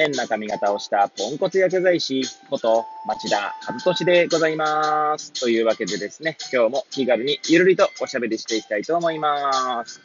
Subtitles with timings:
[0.00, 5.30] 変な髪型をしたポンコツ薬剤師こと町田和俊でございます。
[5.34, 10.00] というわけでですね、今日も気軽にゆるりとおしゃべりしていきたいと思います。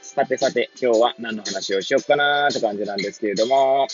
[0.00, 3.86] さてさて、今日は何の話をしようかなーって感じなんですけれども、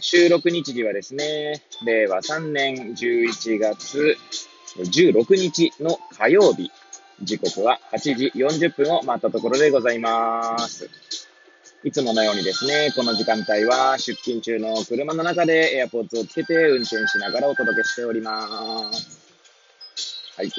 [0.00, 4.18] 収録日時はですね、令和3年11月
[4.76, 6.70] 16日の火曜日、
[7.22, 10.90] 時刻は8時40分を待ったところでございます。
[11.84, 19.20] いつものようにですね、この時間帯は出勤中の車の中でエアポッツをつけて運転しながらお届けしております。
[20.36, 20.50] はい。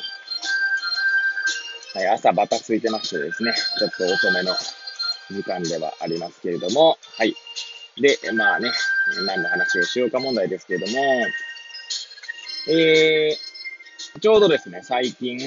[1.94, 4.54] はい、朝バタついてましてですね、ちょっと遅めの
[5.32, 7.36] 時間ではありますけれども、はい。
[8.00, 8.72] で、まあね、
[9.26, 11.04] 何の話をしようか問題ですけれども、
[12.70, 15.38] えー、ちょうどですね、最近、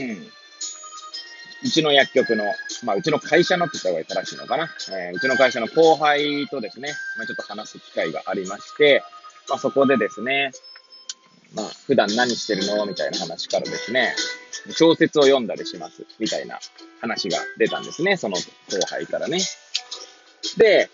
[1.62, 2.44] うちの薬局の、
[2.84, 4.70] まあ、うちの会社のって言った方が正しいのかな。
[4.91, 9.03] えー、うちの会社の後輩とですね、まあ、ちょっと話す機会がありまして、
[9.48, 10.53] まあ、そこでですね、
[11.55, 12.86] まあ、普段何してるの？
[12.86, 14.14] みたいな話からですね、
[14.70, 16.06] 小説を読んだりします。
[16.20, 16.58] みたいな
[17.01, 18.47] 話が出たんですね、その後
[18.89, 19.41] 輩からね。
[20.56, 20.89] で、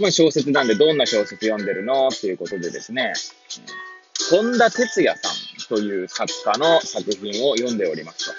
[0.00, 2.08] まあ、小説なんでどんな小説読んでるの？
[2.08, 3.14] っていうことでですね、
[4.30, 8.32] 本田哲也さんという作家の作品を読んでおりますと。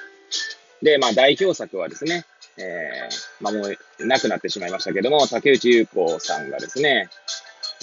[0.86, 2.26] で、まあ代表作はですね、
[2.58, 7.09] えー、まあもう亡くなってしまいましたけども、竹内優子さんがですね、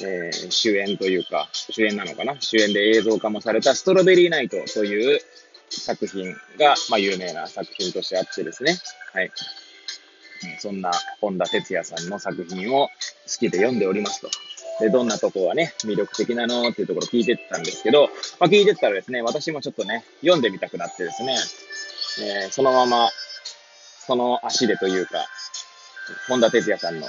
[0.00, 2.36] えー、主演というか、主演なのかな？
[2.40, 5.20] 主演で映像化もされたストロベリーナイトという
[5.68, 8.78] 作品が、まあ有名な作品としてあってですね、
[9.12, 9.30] はい。
[10.58, 10.90] そんな
[11.20, 12.90] 本田哲也さんの作品を好
[13.38, 14.30] きで読んでおりますと。
[14.80, 18.08] で、どんなとこがね、魅力的なのっていうところ聞いてたんですけど、
[18.40, 21.36] まあ聞いてたらですね、私もちょっとね、読んでみたくなってですね、
[22.44, 23.10] えー、そのまま、
[24.06, 25.26] その足でというか、
[26.28, 27.06] 本田哲也さんの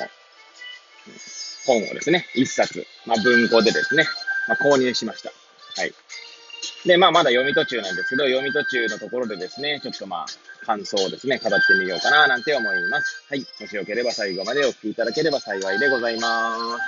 [1.65, 4.05] 本をですね、一冊、まあ、文庫でですね、
[4.47, 5.29] まあ、購入しました。
[5.29, 5.93] はい。
[6.85, 10.25] で、まあ、まだ読み途中なんですけど、読み途中のところでですね、ちょっとまあ、
[10.65, 13.23] 感想をですね、語ってみようかな、なんて思います。
[13.29, 13.45] はい。
[13.59, 16.83] もしよければ最後までお聞きいただければ幸いでございます。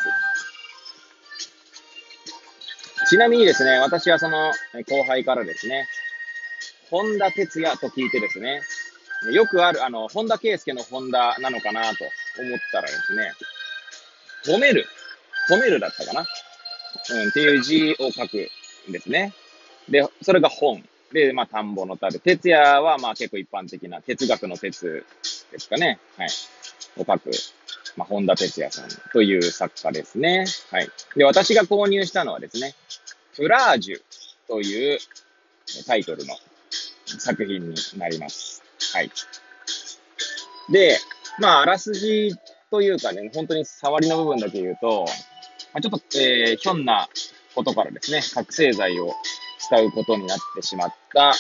[3.10, 4.52] ちなみにですね、私はその
[4.88, 5.88] 後輩からですね、
[6.90, 8.62] 本田哲也と聞いてですね、
[9.31, 12.03] よくある、あの、本田圭佑の本田なのかなと
[12.40, 13.31] 思ったらですね、
[14.46, 14.88] 褒める、
[15.50, 16.26] 褒めるだったかな
[17.12, 18.50] うん、っていう字を書く
[18.90, 19.34] んですね。
[19.90, 20.84] で、それが本。
[21.12, 25.06] で、まあ、田んぼの田で、哲也は、まあ、結構一般的な哲学の哲
[25.52, 26.00] ですかね。
[26.18, 26.30] はい。
[26.98, 27.31] を書く、
[27.96, 30.46] まあ、本田哲也さんという作家ですね。
[30.72, 30.90] はい。
[31.16, 32.74] で、私が購入したのはですね、
[33.34, 34.02] フラージュ
[34.48, 35.00] という
[35.86, 36.36] タイトルの
[37.06, 38.65] 作品になります。
[38.94, 39.12] はい。
[40.69, 40.97] で、
[41.40, 42.36] まあ、あらすじ
[42.72, 45.06] というかね、本当に触りの部分だけ言うと、
[45.74, 47.08] まあ、ちょっと、えー、ひょんな
[47.53, 49.13] ことからですね、覚醒剤を
[49.59, 51.34] 使うことになってしまった、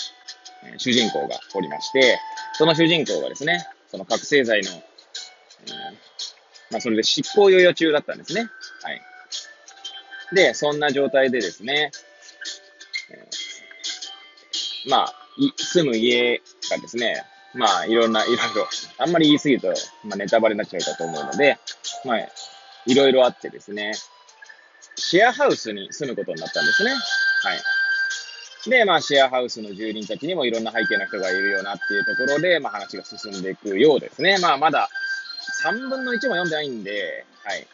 [0.63, 2.19] えー、主人公がおりまして、
[2.53, 4.81] その主人公がですね、その覚醒剤の、えー、
[6.71, 8.49] まあ、それで執行猶予中だったんですね。
[8.81, 9.01] はい。
[10.33, 11.91] で、そんな状態でですね、
[13.11, 15.13] えー、まあ、
[15.57, 18.67] 住む家がですね、まあ、いろんな、いろいろ、
[18.97, 19.67] あんまり言い過ぎると、
[20.03, 21.57] まあ、ネタバレになっちゃうかと思うので、
[22.03, 22.17] まあ、
[22.85, 23.93] いろいろあってですね、
[24.95, 26.91] シェアハウスに住むことになったんですね。
[26.91, 26.97] は
[28.65, 28.69] い。
[28.69, 34.37] で、まあ、シェアハウスの住人たちにもいろんな背景の人がいるよなっていうところで、まあ、話が進んでいくようですね。
[34.39, 34.89] まあ、まだ
[35.63, 37.67] 3分の1も読んでないんで、はい。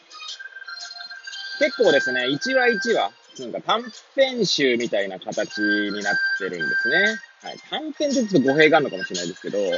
[1.59, 3.84] 結構ですね、1話1話、なんか短
[4.16, 7.20] 編集みたいな形になってるんですね。
[7.43, 7.58] はい。
[7.70, 9.72] 短編でちょっと語弊があるのかもしれないですけど、はい。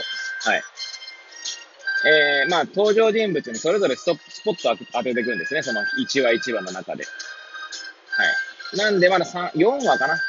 [2.06, 5.64] えー、まあ、登場人物にそれぞれストスポット当てていくんですね。
[5.64, 7.06] その1話1話の中で。
[7.06, 8.26] は
[8.74, 8.78] い。
[8.78, 10.20] なんで、まだ3、4話かな。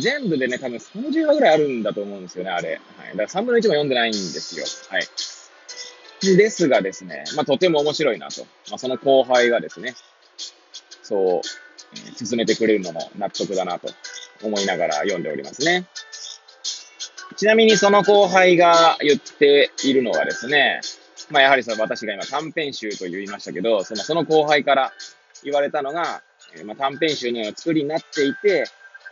[0.00, 2.80] 全部でね、多分30話ぐらいあるんだと思うんですよね、あれ。
[2.98, 3.16] はい。
[3.16, 4.64] だから3分の1も読んでないんですよ。
[4.90, 5.06] はい。
[6.36, 8.42] ですがですね、まあ、とても面白いなと。
[8.70, 9.94] まあ、その後輩がですね、
[11.02, 11.40] そう、
[11.94, 13.88] えー、進めてくれるのも納得だなと
[14.42, 15.86] 思いながら読んでおりますね。
[17.36, 20.80] ちなみにその後輩が言っているのはですね、
[21.30, 24.92] まあやはりその私が今短編集と言いましたけど、そのその後輩から
[25.42, 26.22] 言われたのが、
[26.56, 28.64] えー、まあ短編集のような作りになっていて、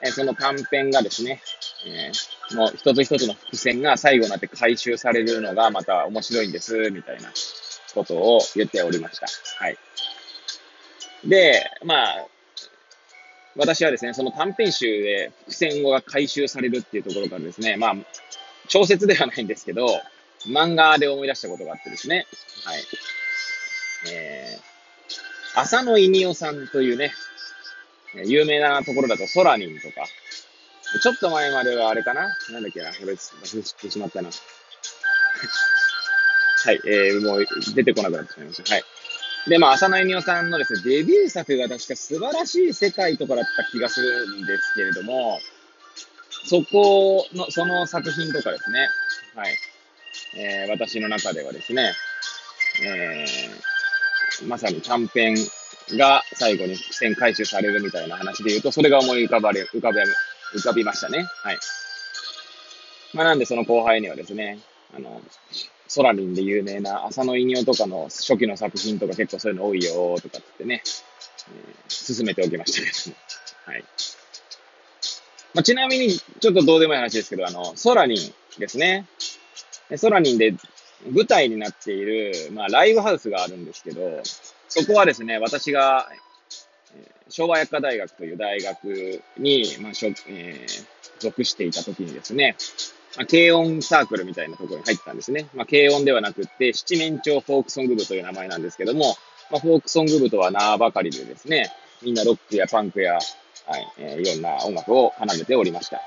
[0.02, 1.40] えー、その短編がですね、
[1.86, 7.30] えー、の一つ一つの伏線が最後になって回収されるのがまた面白いんです、みたいな
[7.94, 9.26] ことを言っておりました。
[9.58, 9.78] はい。
[11.24, 12.26] で、まあ、
[13.56, 17.96] 私はですね、その短編集で伏線語が回収されるっていうところからですね、まあ、
[18.68, 19.86] 小説ではないんですけど、
[20.46, 22.26] 漫画で思い出したことがあってですね、
[22.64, 22.82] はい。
[24.10, 27.12] えー、浅野稲夫さんというね、
[28.24, 30.06] 有名なところだとソラニンとか、
[31.02, 32.28] ちょっと前まではあれかな？
[32.50, 32.92] なんだっけな？
[32.92, 34.30] これ、忘れてしまったな。
[36.64, 38.74] はい、えー、もう出てこなくなってしまいました。
[38.74, 38.84] はい。
[39.48, 45.38] で、まあ、浅野稲夫さんのですね、デビュー作が確か素晴らしい世界とかだった気がするんですけれども、
[46.44, 48.88] そこの、その作品とかですね、
[49.34, 49.56] はい。
[50.36, 51.92] えー、私の中ではですね、
[52.84, 55.36] えー、まさに短編
[55.90, 60.02] が最後に伏線回収されるみたいな話で言うと、それが思い浮かばれ、浮かべ、
[60.54, 61.26] 浮かびましたね。
[61.42, 61.58] はい。
[63.14, 64.58] まあ、なんでその後輩にはですね、
[64.94, 65.20] あの、
[65.92, 70.82] ソラリンで有名な浅野稲夫とかの初期の作品とか結構そういうの多いよとかってね、
[71.50, 73.16] えー、進めておきましたけども。
[73.66, 73.84] はい。
[75.52, 79.06] まあ、ちなみに、ちょっとどうでもいい話ですけど、あの、ソラリンですね。
[79.96, 80.54] ソラリンで
[81.10, 84.22] 舞台になっている、まあ、ライブハウスがあるんですけど、
[84.70, 86.08] そこはですね、私が、
[87.28, 90.86] 昭和薬科大学という大学に、まあしょえー、
[91.18, 92.56] 属していた時にですね、
[93.16, 95.48] まあ、軽音サークルみたいなところに入ったんですね。
[95.54, 99.16] まあ、軽音ではなくって、七面鳥フォークソング部という名前なんですけども、
[99.50, 101.70] まあ、フォークソング部とは名ばかりでですね、
[102.02, 103.22] みんなロックやパンクや、はい、
[103.98, 106.00] えー、いろんな音楽を奏でておりました。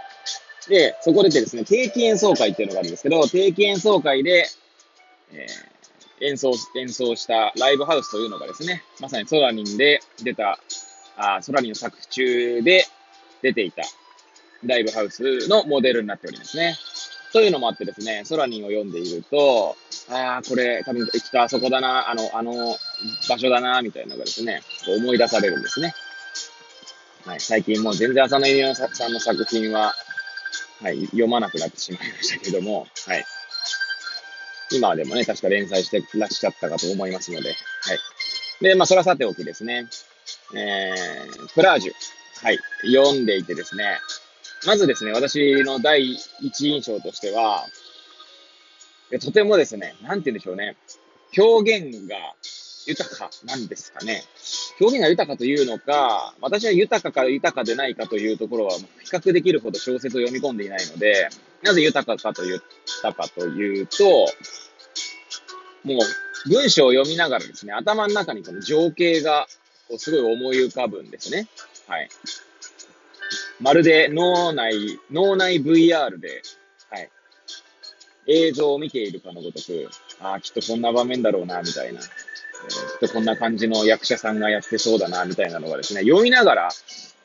[0.67, 4.47] で、そこでですね、定期演奏会っていうのがあるんですけど、定期演奏会で、
[5.31, 10.59] えー、演奏、演奏したライブハウスというのがですね、まさにソラニンで出た、
[11.17, 12.85] あソラニンの作中で
[13.41, 13.83] 出ていた
[14.65, 16.75] ライブハウスのモデルになっておりますね。
[17.35, 19.75] というのもあってですね、ソラニンを読んでいると、
[20.09, 22.77] ああ、これ多分行ったあそこだな、あの、あの
[23.27, 25.93] 場所だな、みたいなのがですね、思い出されるんですね。
[27.25, 29.93] はい、最近もう全然浅野犬さんの作品は、
[30.81, 33.25] はい、読まなくなってしまいましたけども、はい。
[34.71, 37.99] 今でもね、確か連載してらっしゃったかと思いますので、はい。
[38.61, 39.89] で、まあ、それはさておきですね、
[40.55, 41.91] えー、プラージュ、
[42.45, 42.59] はい、
[42.93, 43.99] 読んでいてですね、
[44.65, 47.65] まずですね、私の第一印象としては、
[49.21, 50.75] とてもですね、なんて言うんでしょうね、
[51.37, 52.15] 表現が
[52.87, 54.23] 豊かなんですかね。
[54.79, 61.29] 表現が豊かというのか、私は豊かか豊かでないかというところは比較できるほど小説を読み込んでいないので、
[61.61, 62.61] なぜ豊かかと言っ
[63.01, 64.03] たかというと、
[65.83, 65.99] も
[66.45, 69.47] う文章を読みながらですね、頭の中にこの情景が
[69.87, 71.47] こうすごい思い浮かぶんですね。
[71.87, 72.09] はい。
[73.59, 76.41] まるで脳内、脳内 VR で、
[76.89, 77.09] はい、
[78.27, 86.69] 映像を見ているかのごとく、ああ、きっとこんな場面だろうな、みたいな、えー、きっとこんな感じの役者さんがやってそうだな、みたいなのがですね、読みながら、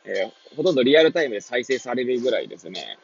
[0.04, 2.98] えー、ほとんどリアルタイムで再生されるぐらいですね、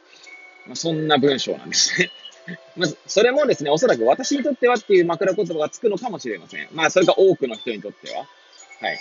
[0.66, 2.10] まあ、そんな文章なんですね。
[2.76, 6.68] まず、それもですね、おそらく私にとってはっていう枕言葉がつくのかもしれません。
[6.72, 8.26] まあ、それが多くの人にとっては。
[8.80, 8.98] はい。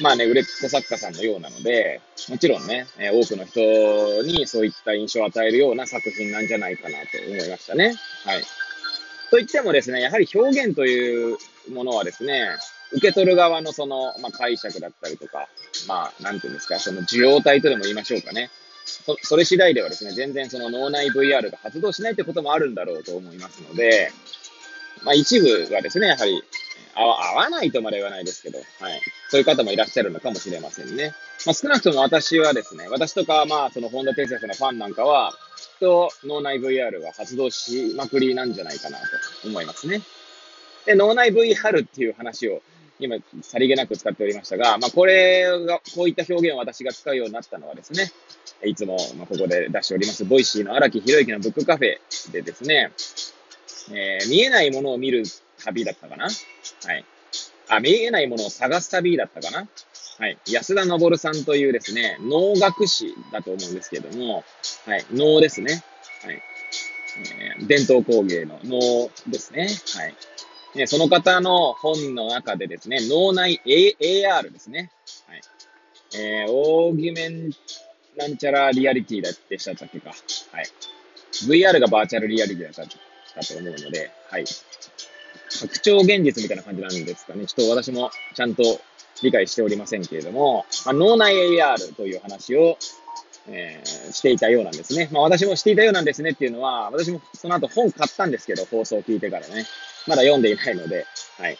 [0.00, 3.60] まあね、売れっ子作家さんのようなので、もちろんね、え、多くの人
[4.22, 7.94] にそういった印象を与えるような作品なんじゃないかなと思いましたね。
[8.24, 8.42] はい。
[9.30, 11.36] と言ってもですね、やはり表現という
[11.72, 12.48] ものはですね、
[12.92, 15.48] 受け取る側のその、まあ、解釈だったりとか、
[15.86, 18.50] まあ、なんていうんですか、その受容体とでも言いましょうかね。
[18.84, 24.10] そそれ次第ではですね、全然その脳内 VR が発動しないってこともあるんだろうと思いますので、
[25.04, 26.42] まあ一部がですね、やはり
[26.94, 29.00] 合わないとまで言わないですけど、はい。
[29.28, 31.14] そういう方もいらっしゃるのかもしれませんね。
[31.46, 39.04] まあ、少なくとも私はですね、私とか、まあ、その誉田哲也さんのファンなんかは、きっと脳内 VR が発動しまくりなんじゃないかなと
[39.48, 40.02] 思いますね。
[40.86, 42.62] で、脳内 VR っていう話を
[43.00, 48.10] 今、さりげなく使っておりましたが、まあ、これが、こういった表現を私が使うようになったのはですね、
[48.64, 52.92] いつも、まここで出しております、 Voicy の荒木博行のブックカフェでですね、
[53.92, 55.24] えー、見えないものを見る
[55.64, 56.24] 旅だったかな？
[56.24, 56.30] は
[56.94, 57.04] い。
[57.68, 59.68] あ、見えないものを探す旅だったかな？
[60.18, 60.38] はい。
[60.50, 64.44] 安田昇さんというですね、脳学士だと思うんですけども、
[64.86, 65.06] はい。
[65.12, 65.82] 脳ですね。
[66.22, 66.42] はい。
[67.58, 69.68] えー、伝統工芸の脳ですね。
[69.96, 70.14] はい。
[70.76, 74.90] ね、その方の本の中でですね、脳内 A AR ですね。
[75.26, 75.40] はい。
[76.16, 77.50] えー、オーギュメン
[78.16, 80.10] なんちゃらリアリティだってしたっけか。
[80.10, 80.14] は
[80.60, 80.66] い。
[81.46, 84.44] VR がバーチャルリアリティだったと思うので、はい。
[85.58, 87.46] 拡張現実みたいな感じなんですかね。
[87.46, 88.62] ちょっと私もちゃんと
[89.22, 92.78] 理解しておりませんけれども、まあ、脳内 AR という話を、
[93.48, 95.08] えー、していたようなんですね。
[95.12, 99.66] まあ私もしていたようなんですねっていうのは、私もその後本買ったんですけど、放送を聞いてからね。
[100.06, 101.06] まだ読んでいないので、
[101.38, 101.58] はい。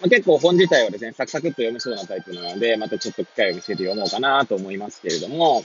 [0.00, 5.64] まあ、結構本自体はですね、サクサクっと読めそうなタイプなので、またちょっと機会を見せて読もうかなと思いますけれども、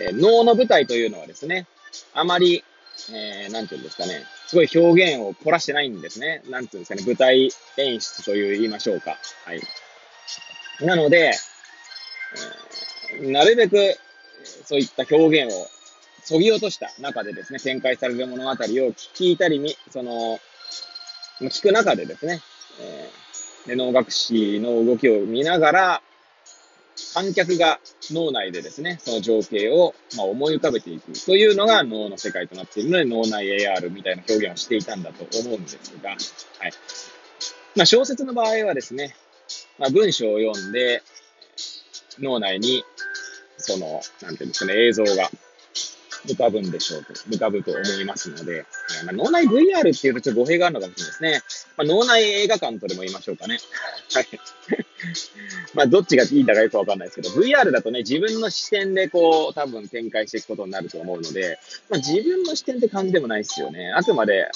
[0.00, 1.66] えー、脳の舞台というのはですね、
[2.14, 2.64] あまり、
[3.12, 6.42] えー、なんていうんですかね、すごい表現を凝らしてないんですね。
[6.48, 9.18] なんていうんですかね、舞台演出という言いましょうか。
[9.44, 9.60] はい。
[10.80, 11.34] なので、
[13.12, 13.94] えー、なるべく、
[14.64, 15.66] そういった表現を
[16.22, 20.40] そぎ落とした中でですね、展開される物語を聞いたりみ、その、
[21.42, 22.40] 聞く中でですね、
[22.80, 26.02] えー、で脳学士の動きを見ながら、
[27.18, 27.80] 観客が
[28.12, 36.18] 脳内でですね、その情景を、ま、思い浮かべていくというのが脳の世界となっているので、脳内 AR みたいな表現をしていたんだと思うんですが、はい。
[37.74, 39.16] まあ、小説の場合はですね、
[39.80, 41.02] まあ、文章を読んで、
[42.20, 42.84] 脳内に、
[43.56, 45.28] その、なんていうんですかね、映像が
[46.24, 48.64] 浮かぶんでしょうと、浮かぶと思いますので、
[49.06, 51.66] まあ、脳内 VR っていうとちょっと語弊があるのかもしれないですね。
[51.76, 53.58] まあ、脳内映画館とでも言いましょうかね。
[54.14, 54.28] はい。
[55.74, 63.92] まあ、どっちがいいんだかよくわかんないですけど、VR だとね、自分の視点でこう、多分展開していくことになると思うので、まあ、自分の視点って感じでもないですよね。
[63.92, 64.50] あくまで、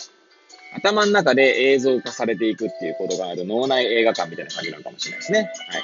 [0.75, 5.38] 頭の中で映像化されていくっていうことがある脳内映画館みたいな感じなのかもしれないですね。
[5.40, 5.44] は
[5.78, 5.82] い。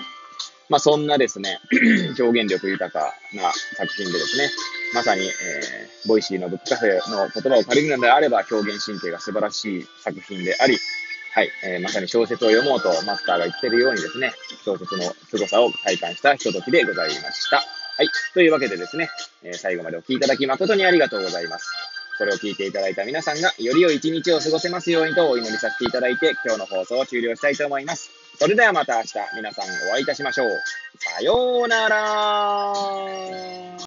[0.69, 1.59] まあ、そんなですね、
[2.19, 4.51] 表現力豊かな作品でですね、
[4.95, 10.79] まさに、えー、 Voicy のブックカフェの言葉を借りるのであれば、表現神経が素晴らしい作品であり、
[11.35, 14.33] はい、えー、まさに小説を読もうとマスターが言ってるようにですね、
[14.65, 17.57] 小説の凄さを体感したひとときでございました。
[17.57, 17.63] は
[18.03, 18.09] い。
[18.33, 19.09] というわけでですね、
[19.43, 21.69] えー、最後までお聴きいただき誠にありがとうございます。
[22.19, 28.11] これを聞いていただいた皆さんが、より良い一日を過ごせますようにとお祈りさせていただいて、今日の放送を終了したいと思います。
[28.39, 30.49] それではまた明日、皆さんお会いいたしましょう。
[30.99, 33.69] さようなら